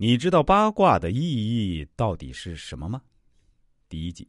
[0.00, 3.02] 你知道八卦的意义到底是什么吗？
[3.88, 4.28] 第一集。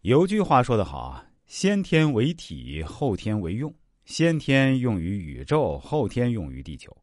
[0.00, 3.70] 有句话说得好啊，先天为体，后天为用。
[4.06, 6.96] 先天用于宇宙，后天用于地球。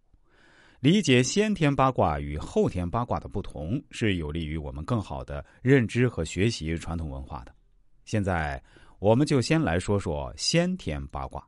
[0.79, 7.53] 理解先天八卦与后天八卦的不同，是有利于我们更好的认知和学习传统文化的。
[8.05, 8.61] 现在，
[8.97, 11.47] 我们就先来说说先天八卦，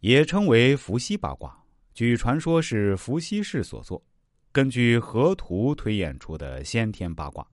[0.00, 1.56] 也称为伏羲八卦。
[1.94, 4.02] 据传说，是伏羲氏所作。
[4.52, 7.46] 根据河图推演出的先天八卦，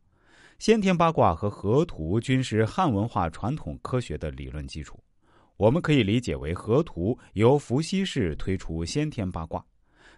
[0.57, 5.01] 先天八卦和河图均是汉文化传统科学的理论基础。
[5.55, 9.65] 我们可以理解为河图由伏羲氏推出先天八卦。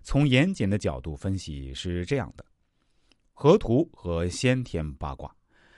[0.01, 2.43] 从严谨的角度分析是这样的：
[3.31, 5.31] 河图和先天八卦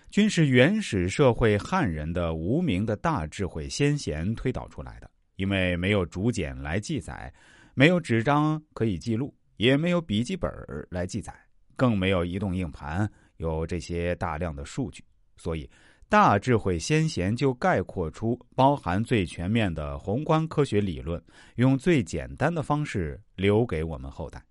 [0.10, 5.12] 均是原始社会汉人的无名的大智慧先贤推导出来的。
[5.36, 7.34] 因为没有竹简来记载，
[7.74, 9.34] 没有纸张可以记录。
[9.58, 10.52] 也没有笔记本
[10.90, 11.34] 来记载，
[11.76, 15.04] 更没有移动硬盘有这些大量的数据，
[15.38, 15.70] 所以
[16.10, 21.24] 大智慧先贤就概括出包含最全面的宏观科学理论，
[21.56, 24.44] 用最简单的方式留给我们后代。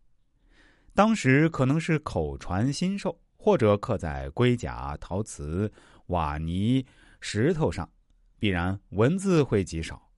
[0.94, 5.72] 当时可能是口传心授，或者刻在龟甲、陶瓷、
[6.06, 6.84] 瓦泥、
[7.20, 7.88] 石头上，
[8.38, 10.10] 必然文字会极少。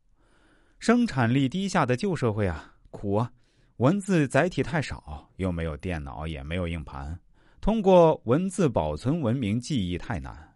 [0.79, 3.31] 生产力低下的旧社会啊，苦啊！
[3.79, 7.19] 文字载体太少，又没有电脑，也没有硬盘，
[7.61, 10.55] 通过文字保存文明记忆太难，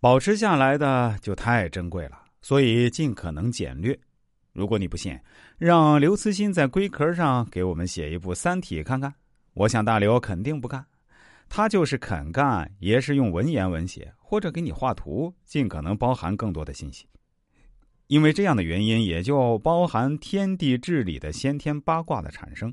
[0.00, 3.98] 保持下来的就太珍贵了，所以尽可能简略。
[4.54, 5.14] 如果你不信，
[5.58, 9.12] 让刘慈欣在龟壳上给我们写一部《三体》看看，
[9.52, 10.82] 我想大刘肯定不干。
[11.50, 17.06] 他就是肯干，也是用文言文写，或者给你画图，尽可能包含更多的信息。
[18.06, 22.72] 因为这样的原因，也就包含天地治理的先天八卦的产生，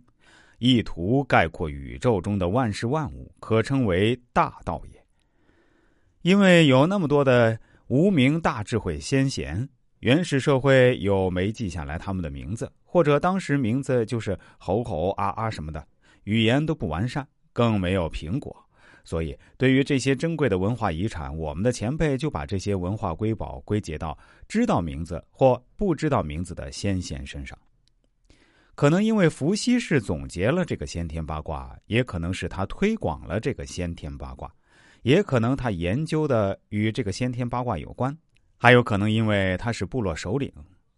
[0.59, 5.01] 意图概括宇宙中的万事万物，可称为大道也。
[6.21, 7.57] 因为有那么多的
[7.87, 9.67] 无名大智慧先贤，
[10.01, 15.83] 原始社会又没记下来他们的名字，或者当时名字就是吼吼啊啊什么的，
[16.25, 18.55] 语言都不完善，更没有苹果。
[19.03, 24.17] 所以，对于这些珍贵的文化遗产，我们的前辈就把这些文化瑰宝归结到
[24.47, 27.57] 知道名字或不知道名字的先贤身上。
[28.73, 34.51] 可能因为伏羲氏总结了这个先天八卦，也可能是他推广了这个先天八卦，
[35.03, 38.17] 也可能他研究的与这个先天八卦有关，
[38.57, 40.51] 还有可能因为他是部落首领，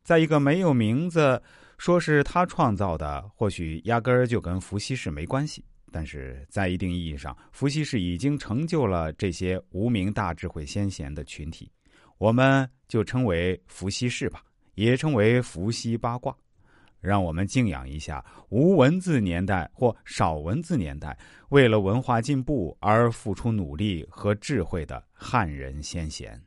[0.03, 1.41] 在一个没有名字，
[1.77, 5.65] 说是他创造的，或许压根儿就跟伏羲氏没关系。
[5.93, 11.71] 但是在一定意义上，伏羲氏已经成就了这些无名大智慧先贤的群体，
[12.17, 14.43] 我们就称为伏羲氏吧，
[14.73, 16.35] 也称为伏羲八卦。
[16.99, 21.17] 让我们敬仰一下无文字年代或少文字年代，
[21.49, 26.41] 为了文化进步而付出努力和智慧的汉人先贤。